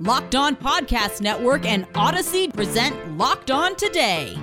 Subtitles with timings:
[0.00, 4.36] Locked On Podcast Network and Odyssey present Locked On Today.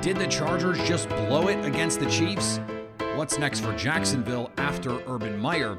[0.00, 2.60] Did the Chargers just blow it against the Chiefs?
[3.16, 5.76] What's next for Jacksonville after Urban Meyer?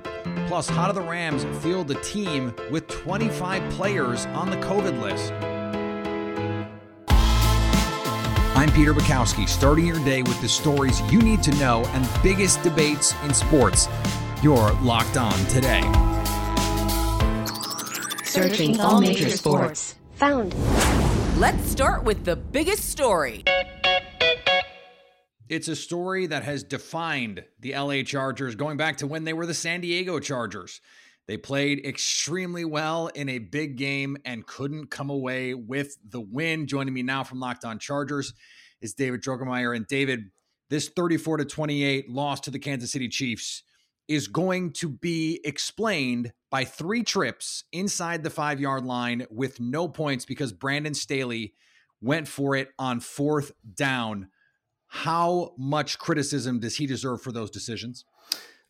[0.48, 5.32] Plus, how do the Rams field the team with 25 players on the COVID list?
[8.58, 12.62] I'm Peter Bukowski, starting your day with the stories you need to know and biggest
[12.62, 13.88] debates in sports.
[14.44, 16.09] You're locked on today.
[18.30, 19.96] Searching all major sports.
[20.18, 20.54] Found.
[21.40, 23.44] Let's start with the biggest story.
[25.50, 29.48] It's a story that has defined the LA Chargers going back to when they were
[29.48, 30.80] the San Diego Chargers.
[31.26, 36.68] They played extremely well in a big game and couldn't come away with the win.
[36.68, 38.36] Joining me now from Locked On Chargers
[38.80, 39.76] is David Drogemeyer.
[39.76, 40.26] And David,
[40.70, 43.64] this 34 to 28 loss to the Kansas City Chiefs
[44.10, 49.88] is going to be explained by three trips inside the five yard line with no
[49.88, 51.54] points because Brandon Staley
[52.02, 54.28] went for it on fourth down.
[54.88, 58.04] How much criticism does he deserve for those decisions?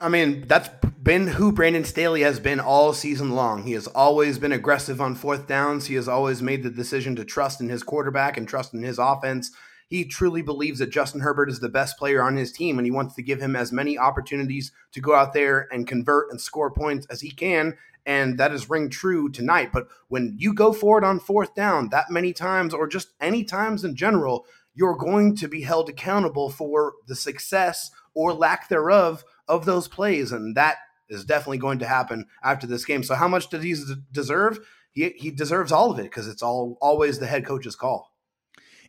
[0.02, 0.70] I mean, that's
[1.02, 3.64] been who Brandon Staley has been all season long.
[3.64, 5.88] He has always been aggressive on fourth downs.
[5.88, 9.00] He has always made the decision to trust in his quarterback and trust in his
[9.00, 9.52] offense.
[9.90, 12.92] He truly believes that Justin Herbert is the best player on his team, and he
[12.92, 16.70] wants to give him as many opportunities to go out there and convert and score
[16.70, 17.76] points as he can.
[18.06, 19.72] And that is ring true tonight.
[19.74, 23.44] But when you go for it on fourth down that many times, or just any
[23.44, 24.46] times in general,
[24.76, 30.32] you're going to be held accountable for the success or lack thereof of those plays.
[30.32, 30.78] And that
[31.10, 33.04] is definitely going to happen after this game.
[33.04, 33.76] So, how much does he
[34.12, 34.60] deserve?
[34.92, 38.09] He, he deserves all of it because it's all always the head coach's call.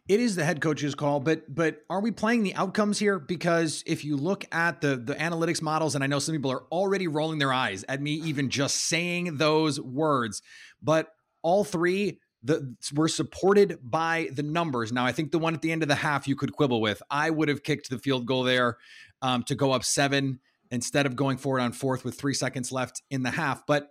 [0.09, 3.19] It is the head coach's call, but but are we playing the outcomes here?
[3.19, 6.65] Because if you look at the the analytics models, and I know some people are
[6.73, 10.43] already rolling their eyes at me even just saying those words,
[10.83, 14.93] but all three the were supported by the numbers.
[14.93, 17.03] Now, I think the one at the end of the half you could quibble with.
[17.11, 18.79] I would have kicked the field goal there
[19.23, 20.41] um, to go up seven
[20.71, 23.67] instead of going forward on fourth with three seconds left in the half.
[23.67, 23.91] But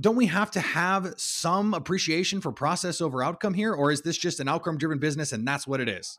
[0.00, 4.16] don't we have to have some appreciation for process over outcome here, or is this
[4.16, 6.18] just an outcome driven business and that's what it is?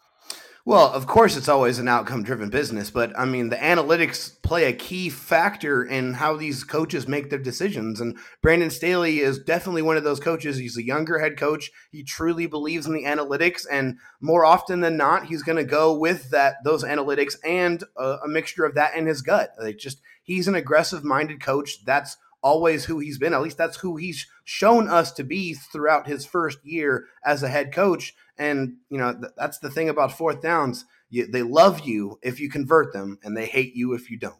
[0.65, 4.65] Well, of course, it's always an outcome driven business, but I mean, the analytics play
[4.65, 8.01] a key factor in how these coaches make their decisions.
[8.01, 10.57] And Brandon Staley is definitely one of those coaches.
[10.57, 11.71] He's a younger head coach.
[11.91, 15.97] He truly believes in the analytics, and more often than not, he's going to go
[15.97, 19.51] with that those analytics and a, a mixture of that in his gut.
[19.59, 21.83] Like just he's an aggressive minded coach.
[21.85, 23.33] That's always who he's been.
[23.33, 27.49] At least that's who he's shown us to be throughout his first year as a
[27.49, 28.13] head coach.
[28.37, 30.85] And, you know, th- that's the thing about fourth downs.
[31.09, 34.39] You, they love you if you convert them, and they hate you if you don't.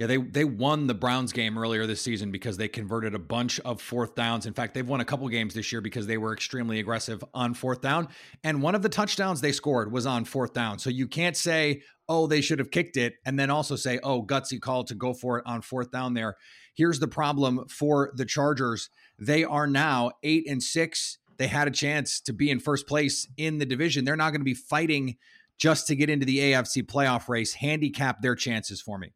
[0.00, 3.60] Yeah, they they won the Browns game earlier this season because they converted a bunch
[3.60, 4.46] of fourth downs.
[4.46, 7.52] In fact, they've won a couple games this year because they were extremely aggressive on
[7.52, 8.08] fourth down.
[8.42, 10.78] And one of the touchdowns they scored was on fourth down.
[10.78, 14.22] So you can't say, "Oh, they should have kicked it," and then also say, "Oh,
[14.22, 16.36] gutsy call to go for it on fourth down there."
[16.74, 18.90] Here's the problem for the Chargers.
[19.18, 21.18] They are now 8 and 6.
[21.36, 24.04] They had a chance to be in first place in the division.
[24.04, 25.16] They're not going to be fighting
[25.58, 27.54] just to get into the AFC playoff race.
[27.54, 29.12] Handicap their chances for me.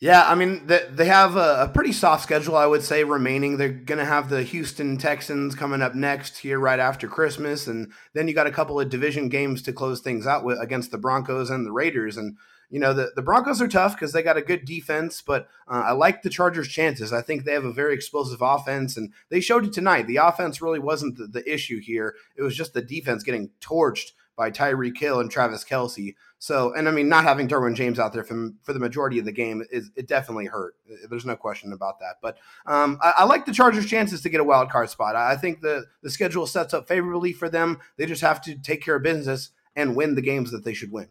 [0.00, 3.56] Yeah, I mean they have a, pretty soft schedule, I would say, remaining.
[3.56, 7.92] They're going to have the Houston Texans coming up next here right after Christmas, and
[8.14, 10.98] then you got a couple of division games to close things out with against the
[10.98, 12.16] Broncos and the Raiders.
[12.16, 12.36] And
[12.70, 15.82] you know the, the Broncos are tough because they got a good defense, but uh,
[15.86, 17.12] I like the Chargers' chances.
[17.12, 20.06] I think they have a very explosive offense, and they showed it tonight.
[20.06, 24.12] The offense really wasn't the, the issue here; it was just the defense getting torched
[24.38, 26.14] by Tyreek Hill and Travis Kelce.
[26.38, 29.24] So, and I mean, not having Derwin James out there for, for the majority of
[29.24, 30.76] the game is it definitely hurt.
[31.10, 32.18] There's no question about that.
[32.22, 35.16] But um, I, I, like the Chargers' chances to get a wild card spot.
[35.16, 37.80] I think the the schedule sets up favorably for them.
[37.96, 40.92] They just have to take care of business and win the games that they should
[40.92, 41.08] win.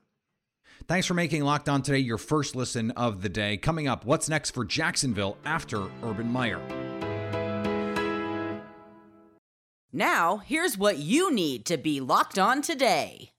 [0.88, 3.57] Thanks for making Locked On Today your first listen of the day.
[3.57, 6.62] Coming up, what's next for Jacksonville after Urban Meyer?
[9.92, 13.31] Now, here's what you need to be locked on today.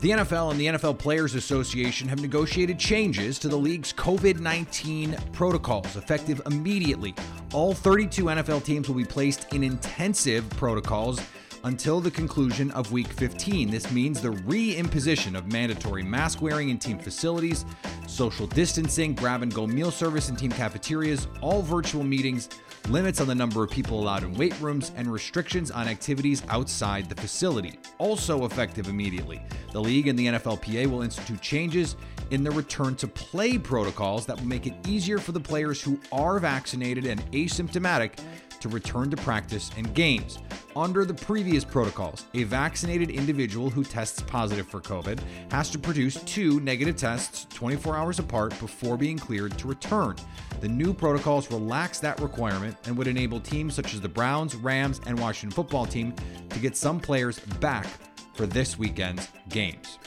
[0.00, 5.18] The NFL and the NFL Players Association have negotiated changes to the league's COVID 19
[5.32, 7.14] protocols effective immediately.
[7.52, 11.20] All 32 NFL teams will be placed in intensive protocols
[11.64, 13.70] until the conclusion of week 15.
[13.70, 17.64] This means the reimposition of mandatory mask wearing in team facilities,
[18.06, 22.48] social distancing, grab and go meal service in team cafeterias, all virtual meetings,
[22.88, 27.08] limits on the number of people allowed in weight rooms, and restrictions on activities outside
[27.08, 27.78] the facility.
[27.98, 29.40] Also effective immediately,
[29.72, 31.96] the league and the NFLPA will institute changes
[32.30, 35.98] in the return to play protocols that will make it easier for the players who
[36.12, 38.18] are vaccinated and asymptomatic
[38.60, 40.38] to return to practice and games.
[40.76, 45.20] Under the previous protocols, a vaccinated individual who tests positive for COVID
[45.50, 50.16] has to produce two negative tests 24 hours apart before being cleared to return.
[50.60, 55.00] The new protocols relax that requirement and would enable teams such as the Browns, Rams,
[55.06, 56.14] and Washington football team
[56.50, 57.86] to get some players back
[58.34, 59.98] for this weekend's games.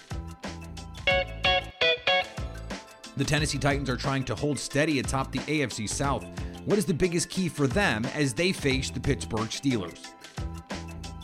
[3.17, 6.25] The Tennessee Titans are trying to hold steady atop the AFC South.
[6.65, 10.09] What is the biggest key for them as they face the Pittsburgh Steelers?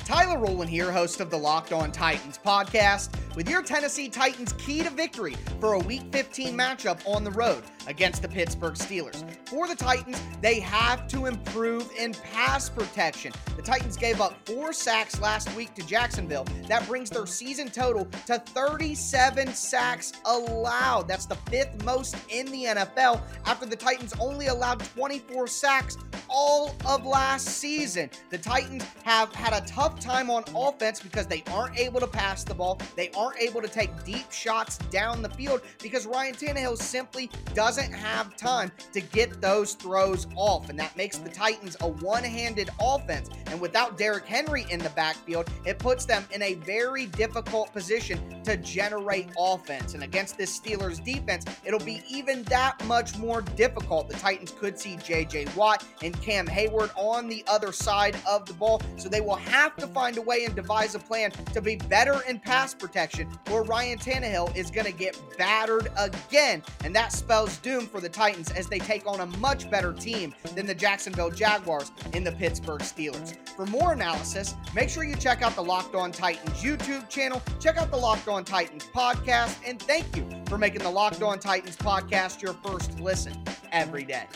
[0.04, 4.82] Tyler Rowland here, host of the Locked On Titans podcast, with your Tennessee Titans key
[4.82, 9.24] to victory for a Week 15 matchup on the road against the Pittsburgh Steelers.
[9.48, 13.32] For the Titans, they have to improve in pass protection.
[13.56, 16.46] The Titans gave up four sacks last week to Jacksonville.
[16.68, 21.08] That brings their season total to 37 sacks allowed.
[21.08, 25.98] That's the fifth most in the NFL after the Titans only allowed 24 sacks
[26.30, 28.10] all of last season.
[28.30, 32.44] The Titans have had a tough time on offense because they aren't able to pass
[32.44, 32.80] the ball.
[32.96, 37.77] They aren't able to take deep shots down the field because Ryan Tannehill simply doesn't
[37.86, 40.70] have time to get those throws off.
[40.70, 43.30] And that makes the Titans a one handed offense.
[43.48, 48.42] And without Derrick Henry in the backfield, it puts them in a very difficult position
[48.44, 49.94] to generate offense.
[49.94, 54.10] And against this Steelers defense, it'll be even that much more difficult.
[54.10, 58.54] The Titans could see JJ Watt and Cam Heyward on the other side of the
[58.54, 58.82] ball.
[58.98, 62.22] So they will have to find a way and devise a plan to be better
[62.28, 66.64] in pass protection, or Ryan Tannehill is going to get battered again.
[66.84, 70.34] And that spells doom for the Titans as they take on a much better team
[70.56, 73.36] than the Jacksonville Jaguars in the Pittsburgh Steelers.
[73.58, 77.76] For more analysis, make sure you check out the Locked On Titans YouTube channel, check
[77.76, 81.76] out the Locked On Titans podcast, and thank you for making the Locked On Titans
[81.76, 83.44] podcast your first listen
[83.74, 84.28] every day.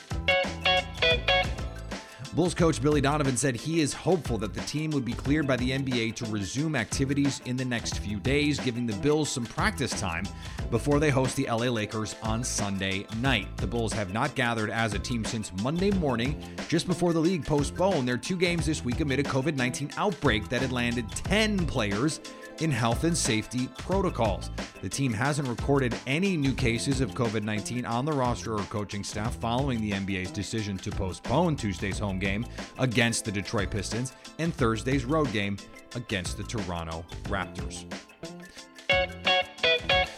[2.34, 5.58] Bulls coach Billy Donovan said he is hopeful that the team would be cleared by
[5.58, 9.92] the NBA to resume activities in the next few days, giving the Bulls some practice
[10.00, 10.24] time
[10.70, 13.58] before they host the LA Lakers on Sunday night.
[13.58, 17.46] The Bulls have not gathered as a team since Monday morning, just before the league
[17.46, 21.66] postponed their two games this week amid a COVID 19 outbreak that had landed 10
[21.68, 22.22] players
[22.62, 24.52] in health and safety protocols.
[24.82, 29.04] The team hasn't recorded any new cases of COVID 19 on the roster or coaching
[29.04, 32.46] staff following the NBA's decision to postpone Tuesday's home game
[32.80, 35.58] against the Detroit Pistons and Thursday's road game
[35.96, 37.86] against the Toronto Raptors.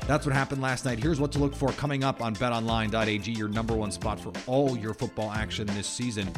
[0.05, 0.99] That's what happened last night.
[0.99, 4.77] Here's what to look for coming up on betonline.ag, your number one spot for all
[4.77, 6.29] your football action this season.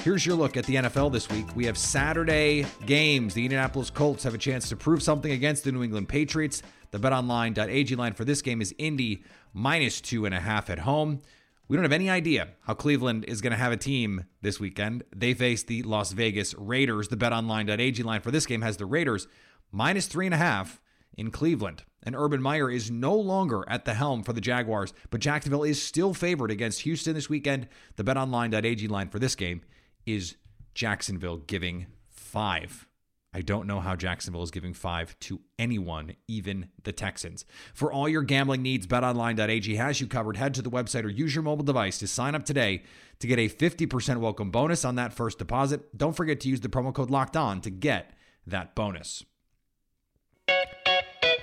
[0.00, 1.46] Here's your look at the NFL this week.
[1.54, 3.34] We have Saturday games.
[3.34, 6.62] The Indianapolis Colts have a chance to prove something against the New England Patriots.
[6.90, 9.22] The betonline.ag line for this game is Indy
[9.52, 11.20] minus two and a half at home.
[11.68, 15.04] We don't have any idea how Cleveland is going to have a team this weekend.
[15.14, 17.08] They face the Las Vegas Raiders.
[17.08, 19.28] The betonline.ag line for this game has the Raiders
[19.70, 20.80] minus three and a half
[21.18, 21.84] in Cleveland.
[22.02, 25.82] And Urban Meyer is no longer at the helm for the Jaguars, but Jacksonville is
[25.82, 27.68] still favored against Houston this weekend.
[27.96, 29.60] The betonline.ag line for this game
[30.06, 30.36] is
[30.74, 32.87] Jacksonville giving five.
[33.32, 37.44] I don't know how Jacksonville is giving five to anyone, even the Texans.
[37.74, 40.38] For all your gambling needs, betonline.ag has you covered.
[40.38, 42.84] Head to the website or use your mobile device to sign up today
[43.18, 45.96] to get a 50% welcome bonus on that first deposit.
[45.96, 48.12] Don't forget to use the promo code locked on to get
[48.46, 49.24] that bonus.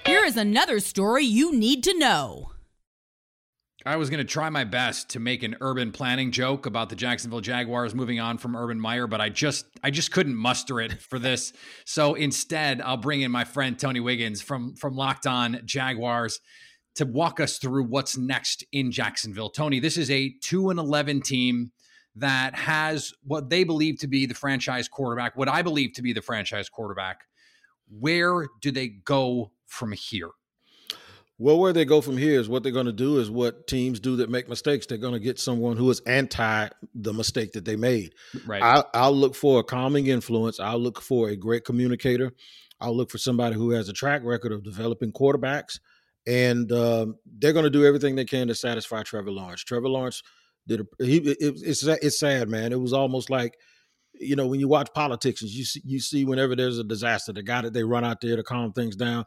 [0.06, 2.55] Here is another story you need to know.
[3.84, 6.96] I was going to try my best to make an urban planning joke about the
[6.96, 11.02] Jacksonville Jaguars moving on from Urban Meyer, but I just I just couldn't muster it
[11.02, 11.54] for this.
[11.88, 16.40] So instead, I'll bring in my friend Tony Wiggins from from Locked On Jaguars
[16.96, 19.50] to walk us through what's next in Jacksonville.
[19.50, 21.72] Tony, this is a 2 and 11 team
[22.16, 26.14] that has what they believe to be the franchise quarterback, what I believe to be
[26.14, 27.22] the franchise quarterback.
[27.88, 30.32] Where do they go from here?
[31.38, 34.00] Well, where they go from here is what they're going to do is what teams
[34.00, 34.86] do that make mistakes.
[34.86, 38.14] They're going to get someone who is anti the mistake that they made.
[38.46, 38.64] Right.
[38.64, 40.62] I'll, I'll look for a calming influence.
[40.62, 42.32] I'll look for a great communicator.
[42.80, 45.80] I'll look for somebody who has a track record of developing quarterbacks,
[46.28, 49.64] and um, they're going to do everything they can to satisfy Trevor Lawrence.
[49.64, 50.22] Trevor Lawrence
[50.68, 52.72] did a, he it, it's it's sad, man.
[52.72, 53.56] It was almost like
[54.14, 57.44] you know when you watch politics, you see you see whenever there's a disaster, the
[57.44, 59.26] guy that they run out there to calm things down.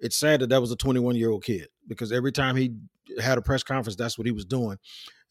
[0.00, 2.74] It's sad that that was a 21 year old kid because every time he
[3.20, 4.76] had a press conference, that's what he was doing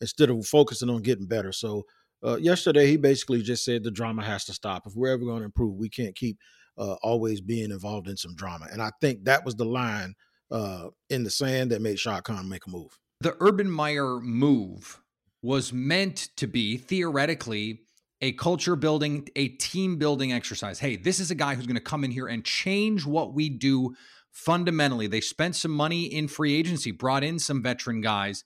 [0.01, 1.51] instead of focusing on getting better.
[1.51, 1.85] So
[2.23, 4.87] uh, yesterday, he basically just said the drama has to stop.
[4.87, 6.37] If we're ever going to improve, we can't keep
[6.77, 8.67] uh, always being involved in some drama.
[8.71, 10.15] And I think that was the line
[10.51, 12.97] uh, in the sand that made Shad Khan make a move.
[13.21, 15.01] The Urban Meyer move
[15.41, 17.81] was meant to be theoretically
[18.21, 20.79] a culture building, a team building exercise.
[20.79, 23.49] Hey, this is a guy who's going to come in here and change what we
[23.49, 23.95] do
[24.35, 25.07] fundamentally.
[25.07, 28.43] They spent some money in free agency, brought in some veteran guys,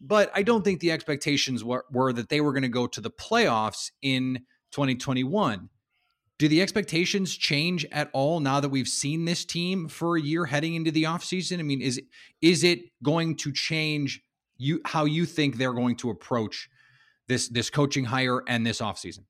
[0.00, 3.00] but I don't think the expectations were, were that they were going to go to
[3.00, 4.40] the playoffs in
[4.72, 5.68] 2021.
[6.38, 10.46] Do the expectations change at all now that we've seen this team for a year
[10.46, 11.60] heading into the offseason?
[11.60, 12.00] I mean, is
[12.40, 14.22] is it going to change
[14.56, 16.68] you how you think they're going to approach
[17.28, 19.24] this this coaching hire and this offseason?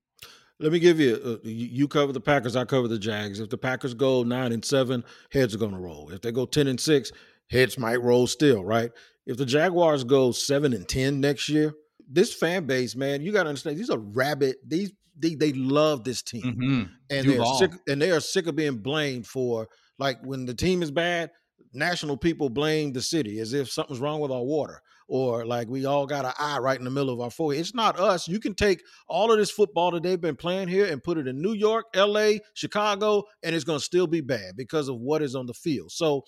[0.61, 3.41] Let me give you uh, you cover the Packers, I cover the Jags.
[3.41, 5.03] If the Packers go 9 and 7,
[5.33, 6.11] heads are going to roll.
[6.11, 7.13] If they go 10 and 6,
[7.51, 8.93] heads might roll still, right?
[9.27, 11.75] If the Jaguars go 7 and 10 next year,
[12.07, 16.05] this fan base, man, you got to understand these are rabid these they, they love
[16.05, 16.83] this team, mm-hmm.
[17.11, 20.83] and they're sick, and they are sick of being blamed for like when the team
[20.83, 21.31] is bad.
[21.73, 25.85] National people blame the city as if something's wrong with our water, or like we
[25.85, 27.61] all got an eye right in the middle of our forehead.
[27.61, 28.29] It's not us.
[28.29, 31.27] You can take all of this football that they've been playing here and put it
[31.27, 35.21] in New York, L.A., Chicago, and it's going to still be bad because of what
[35.21, 35.91] is on the field.
[35.91, 36.23] So,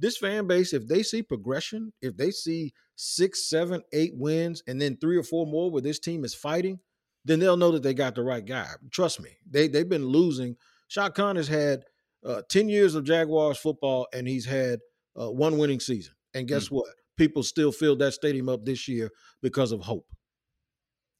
[0.00, 4.82] this fan base, if they see progression, if they see six, seven, eight wins, and
[4.82, 6.80] then three or four more where this team is fighting
[7.24, 8.68] then they'll know that they got the right guy.
[8.90, 10.56] Trust me, they they've been losing.
[10.88, 11.84] Shad Khan has had
[12.24, 14.80] uh, ten years of Jaguars football, and he's had
[15.18, 16.14] uh, one winning season.
[16.34, 16.72] And guess mm.
[16.72, 16.90] what?
[17.16, 19.10] People still filled that stadium up this year
[19.42, 20.06] because of hope.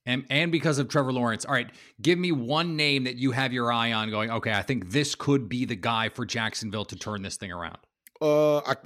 [0.06, 1.46] And, and because of Trevor Lawrence.
[1.46, 1.70] All right,
[2.02, 5.14] give me one name that you have your eye on going, okay, I think this
[5.14, 7.78] could be the guy for Jacksonville to turn this thing around.
[8.20, 8.76] Uh, I,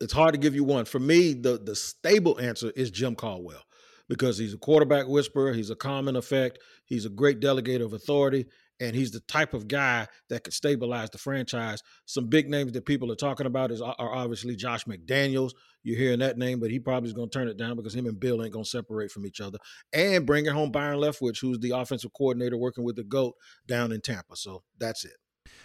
[0.00, 0.84] it's hard to give you one.
[0.84, 3.62] For me, the the stable answer is Jim Caldwell
[4.08, 8.46] because he's a quarterback whisperer, he's a common effect, he's a great delegator of authority,
[8.80, 11.82] and he's the type of guy that could stabilize the franchise.
[12.06, 15.52] Some big names that people are talking about is are obviously Josh McDaniels.
[15.82, 18.06] You're hearing that name, but he probably is going to turn it down because him
[18.06, 19.58] and Bill ain't going to separate from each other.
[19.92, 23.34] And bringing home Byron Leftwich, who's the offensive coordinator working with the GOAT
[23.66, 24.36] down in Tampa.
[24.36, 25.16] So that's it.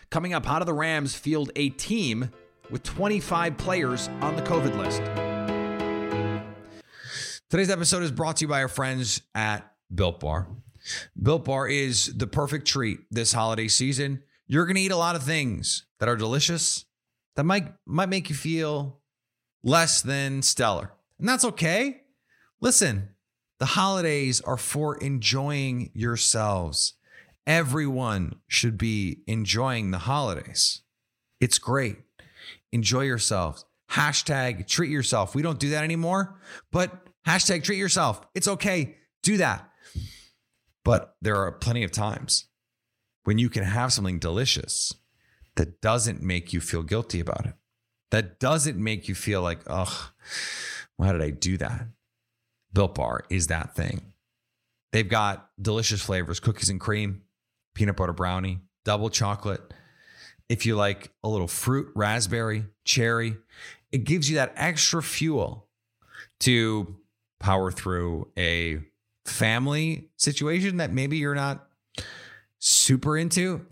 [0.09, 2.29] Coming up, how do the Rams field a team
[2.69, 5.01] with 25 players on the COVID list?
[7.49, 10.47] Today's episode is brought to you by our friends at Built Bar.
[11.21, 14.23] Built Bar is the perfect treat this holiday season.
[14.47, 16.85] You're going to eat a lot of things that are delicious
[17.35, 18.99] that might might make you feel
[19.63, 20.91] less than stellar.
[21.19, 22.01] And that's okay.
[22.59, 23.09] Listen,
[23.59, 26.95] the holidays are for enjoying yourselves.
[27.47, 30.81] Everyone should be enjoying the holidays.
[31.39, 31.97] It's great.
[32.71, 33.65] Enjoy yourselves.
[33.91, 35.35] Hashtag treat yourself.
[35.35, 36.39] We don't do that anymore,
[36.71, 38.21] but Hashtag treat yourself.
[38.35, 38.97] It's okay.
[39.21, 39.69] Do that.
[40.83, 42.47] But there are plenty of times
[43.23, 44.93] when you can have something delicious
[45.55, 47.53] that doesn't make you feel guilty about it,
[48.11, 50.11] that doesn't make you feel like, ugh,
[50.97, 51.87] why did I do that?
[52.73, 54.13] Built Bar is that thing.
[54.91, 57.23] They've got delicious flavors cookies and cream,
[57.73, 59.73] peanut butter brownie, double chocolate.
[60.49, 63.37] If you like a little fruit, raspberry, cherry,
[63.91, 65.67] it gives you that extra fuel
[66.41, 66.95] to
[67.39, 68.83] power through a
[69.25, 71.67] family situation that maybe you're not
[72.59, 73.65] super into.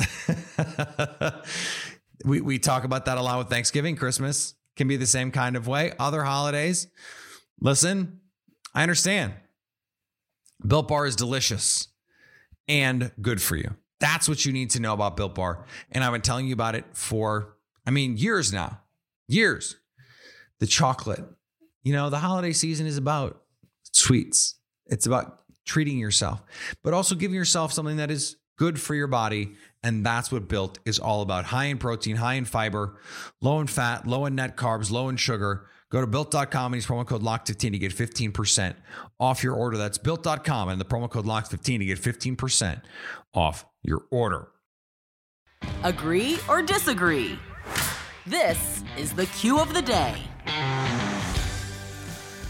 [2.25, 5.55] we, we talk about that a lot with Thanksgiving, Christmas can be the same kind
[5.55, 5.93] of way.
[5.99, 6.87] Other holidays,
[7.59, 8.19] listen,
[8.73, 9.33] I understand.
[10.65, 11.87] Built Bar is delicious
[12.67, 13.75] and good for you.
[13.99, 15.65] That's what you need to know about Built Bar.
[15.91, 17.55] And I've been telling you about it for,
[17.85, 18.79] I mean, years now.
[19.27, 19.77] Years.
[20.59, 21.23] The chocolate.
[21.83, 23.41] You know, the holiday season is about
[23.91, 24.55] sweets.
[24.87, 26.41] It's about treating yourself,
[26.83, 29.53] but also giving yourself something that is good for your body.
[29.83, 32.99] And that's what Built is all about high in protein, high in fiber,
[33.41, 35.67] low in fat, low in net carbs, low in sugar.
[35.89, 38.75] Go to built.com and use promo code LOCK15 to get 15%
[39.19, 39.77] off your order.
[39.77, 42.81] That's built.com and the promo code LOCK15 to get 15%
[43.33, 44.47] off your order.
[45.83, 47.37] Agree or disagree?
[48.25, 50.15] This is the cue of the day.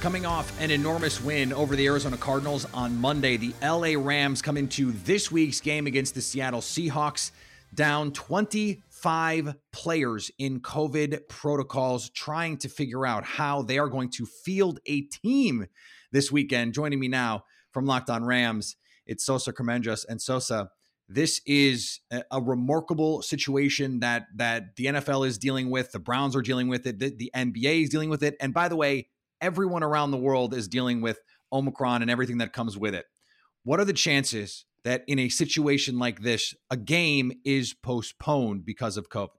[0.01, 4.57] Coming off an enormous win over the Arizona Cardinals on Monday, the LA Rams come
[4.57, 7.29] into this week's game against the Seattle Seahawks
[7.75, 14.25] down 25 players in COVID protocols, trying to figure out how they are going to
[14.25, 15.67] field a team
[16.11, 16.73] this weekend.
[16.73, 18.77] Joining me now from Locked On Rams.
[19.05, 20.71] It's Sosa Kremenjas and Sosa.
[21.07, 25.91] This is a, a, remarkable situation that that the NFL is dealing with.
[25.91, 26.97] The Browns are dealing with it.
[26.97, 28.35] The, the NBA is dealing with it.
[28.39, 29.09] And by the way,
[29.41, 31.19] everyone around the world is dealing with
[31.51, 33.05] Omicron and everything that comes with it.
[33.63, 38.97] What are the chances that in a situation like this, a game is postponed because
[38.97, 39.29] of COVID?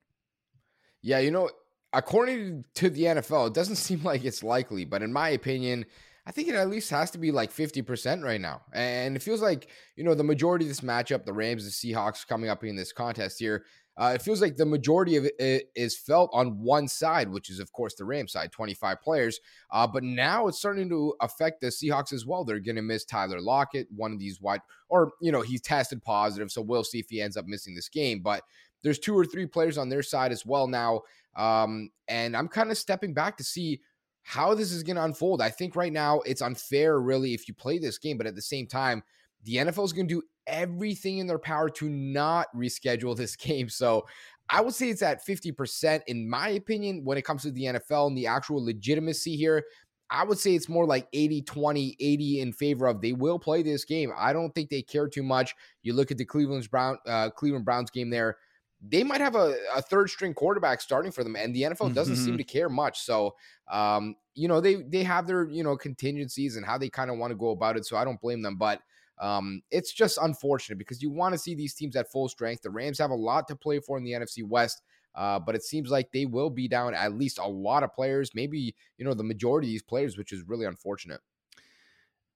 [1.00, 1.50] Yeah, you know,
[1.92, 5.86] according to the NFL, it doesn't seem like it's likely, but in my opinion,
[6.24, 8.62] I think it at least has to be like 50% right now.
[8.72, 12.26] And it feels like, you know, the majority of this matchup, the Rams, the Seahawks
[12.26, 13.64] coming up in this contest here,
[13.96, 17.58] uh, it feels like the majority of it is felt on one side, which is,
[17.60, 19.38] of course, the Rams side, 25 players.
[19.70, 22.42] Uh, but now it's starting to affect the Seahawks as well.
[22.42, 26.02] They're going to miss Tyler Lockett, one of these wide, or, you know, he's tested
[26.02, 26.50] positive.
[26.50, 28.20] So we'll see if he ends up missing this game.
[28.20, 28.42] But
[28.82, 31.02] there's two or three players on their side as well now.
[31.36, 33.80] Um, and I'm kind of stepping back to see
[34.22, 35.42] how this is going to unfold.
[35.42, 38.42] I think right now it's unfair, really, if you play this game, but at the
[38.42, 39.02] same time,
[39.44, 43.68] the NFL is going to do everything in their power to not reschedule this game.
[43.68, 44.06] So
[44.48, 48.08] I would say it's at 50%, in my opinion, when it comes to the NFL
[48.08, 49.64] and the actual legitimacy here.
[50.10, 53.62] I would say it's more like 80 20, 80 in favor of they will play
[53.62, 54.12] this game.
[54.14, 55.54] I don't think they care too much.
[55.82, 58.36] You look at the Cleveland's Brown, uh, Cleveland Browns game there
[58.82, 62.14] they might have a, a, third string quarterback starting for them, and the NFL doesn't
[62.14, 62.24] mm-hmm.
[62.24, 63.00] seem to care much.
[63.00, 63.36] So,
[63.70, 67.18] um, you know, they they have their you know contingencies and how they kind of
[67.18, 67.86] want to go about it.
[67.86, 68.80] So I don't blame them, but
[69.20, 72.62] um, it's just unfortunate because you want to see these teams at full strength.
[72.62, 74.82] The Rams have a lot to play for in the NFC West.
[75.14, 78.30] Uh, but it seems like they will be down at least a lot of players,
[78.34, 81.20] maybe you know the majority of these players, which is really unfortunate.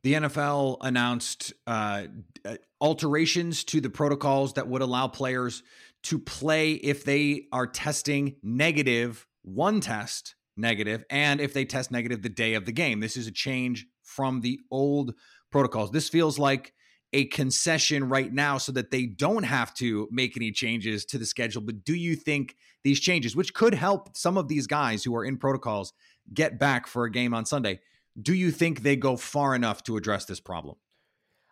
[0.03, 2.05] The NFL announced uh,
[2.45, 5.63] uh, alterations to the protocols that would allow players
[6.05, 12.23] to play if they are testing negative, one test negative, and if they test negative
[12.23, 13.01] the day of the game.
[13.01, 15.15] This is a change from the old
[15.51, 15.91] protocols.
[15.91, 16.73] This feels like
[17.13, 21.27] a concession right now so that they don't have to make any changes to the
[21.27, 21.63] schedule.
[21.63, 25.25] But do you think these changes, which could help some of these guys who are
[25.25, 25.93] in protocols
[26.35, 27.81] get back for a game on Sunday,
[28.21, 30.77] do you think they go far enough to address this problem?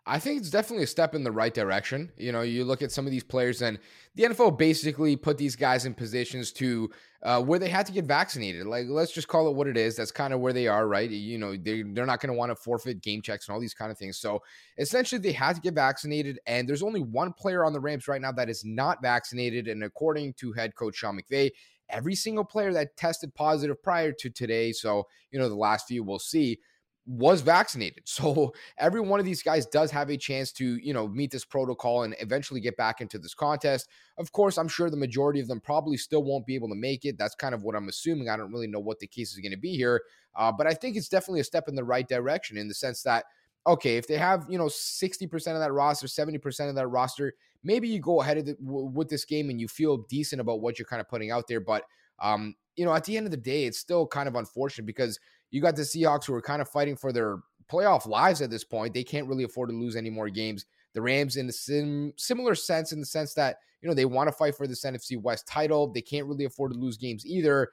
[0.07, 2.11] I think it's definitely a step in the right direction.
[2.15, 3.79] You know, you look at some of these players, and
[4.13, 6.91] the NFL basically put these guys in positions to
[7.23, 8.67] uh, where they had to get vaccinated.
[8.67, 9.95] Like, let's just call it what it is.
[9.95, 11.09] That's kind of where they are, right?
[11.09, 13.73] You know, they they're not going to want to forfeit game checks and all these
[13.73, 14.19] kind of things.
[14.19, 14.43] So
[14.77, 18.21] essentially, they had to get vaccinated, and there's only one player on the Rams right
[18.21, 19.67] now that is not vaccinated.
[19.67, 21.49] And according to head coach Sean McVay,
[21.89, 26.03] every single player that tested positive prior to today, so you know, the last few
[26.03, 26.59] we'll see
[27.05, 28.03] was vaccinated.
[28.15, 31.43] So every one of these guys does have a chance to, you know, meet this
[31.43, 33.89] protocol and eventually get back into this contest.
[34.17, 37.03] Of course, I'm sure the majority of them probably still won't be able to make
[37.03, 37.17] it.
[37.17, 38.29] That's kind of what I'm assuming.
[38.29, 40.01] I don't really know what the case is going to be here.
[40.33, 43.03] Uh, but I think it's definitely a step in the right direction in the sense
[43.03, 43.25] that,
[43.67, 47.89] okay, if they have, you know, 60% of that roster, 70% of that roster, maybe
[47.89, 50.87] you go ahead the, w- with this game and you feel decent about what you're
[50.87, 51.59] kind of putting out there.
[51.59, 51.83] But,
[52.19, 55.19] um, you know, at the end of the day, it's still kind of unfortunate because–
[55.55, 57.37] you got the Seahawks who are kind of fighting for their
[57.71, 58.93] playoff lives at this point.
[58.93, 60.65] They can't really afford to lose any more games.
[60.93, 64.27] The Rams, in a sim- similar sense, in the sense that you know they want
[64.27, 67.69] to fight for this NFC West title, they can't really afford to lose games either.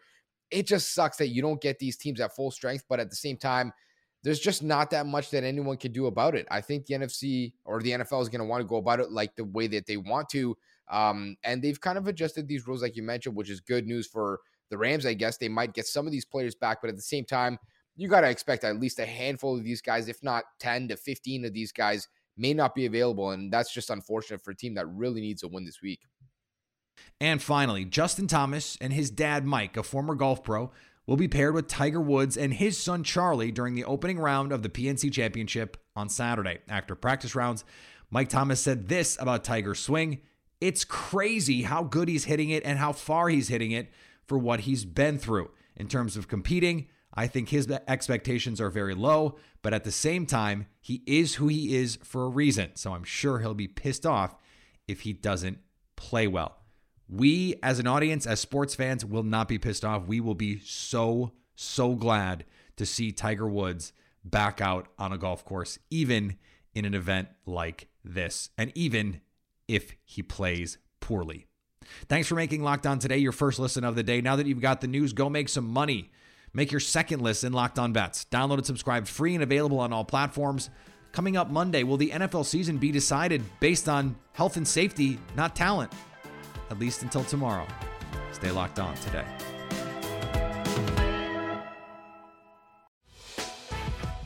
[0.53, 3.17] It just sucks that you don't get these teams at full strength, but at the
[3.17, 3.73] same time,
[4.23, 6.47] there's just not that much that anyone can do about it.
[6.53, 9.11] I think the NFC or the NFL is going to want to go about it
[9.11, 10.57] like the way that they want to.
[10.89, 14.07] Um, and they've kind of adjusted these rules, like you mentioned, which is good news
[14.07, 14.39] for
[14.71, 15.05] the Rams.
[15.05, 17.59] I guess they might get some of these players back, but at the same time,
[17.97, 20.97] you got to expect at least a handful of these guys, if not 10 to
[20.97, 23.31] 15 of these guys, may not be available.
[23.31, 26.01] And that's just unfortunate for a team that really needs a win this week.
[27.21, 30.71] And finally, Justin Thomas and his dad, Mike, a former golf pro,
[31.07, 34.63] will be paired with Tiger Woods and his son, Charlie, during the opening round of
[34.63, 36.59] the PNC Championship on Saturday.
[36.69, 37.65] After practice rounds,
[38.11, 40.21] Mike Thomas said this about Tiger's swing
[40.61, 43.91] It's crazy how good he's hitting it and how far he's hitting it
[44.27, 45.51] for what he's been through.
[45.77, 50.27] In terms of competing, I think his expectations are very low, but at the same
[50.27, 52.71] time, he is who he is for a reason.
[52.75, 54.35] So I'm sure he'll be pissed off
[54.89, 55.59] if he doesn't
[55.97, 56.59] play well.
[57.09, 60.07] We, as an audience, as sports fans, will not be pissed off.
[60.07, 62.47] We will be so, so glad
[62.77, 63.93] to see Tiger Woods
[64.25, 66.39] back out on a golf course, even
[66.75, 69.21] in an event like this, and even
[69.69, 71.47] if he plays poorly.
[72.09, 74.21] Thanks for making Locked On today your first listen of the day.
[74.21, 76.11] Now that you've got the news, go make some money
[76.55, 78.27] Make your second listen Locked On Bets.
[78.31, 80.71] Download and subscribe free and available on all platforms.
[81.13, 85.55] Coming up Monday, will the NFL season be decided based on health and safety, not
[85.55, 85.93] talent?
[86.71, 87.67] At least until tomorrow.
[88.33, 89.25] Stay locked on today.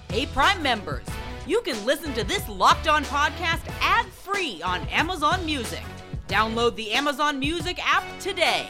[0.09, 1.05] Hey, Prime members
[1.47, 5.83] you can listen to this Locked On podcast ad free on Amazon Music.
[6.27, 8.69] Download the Amazon Music app today.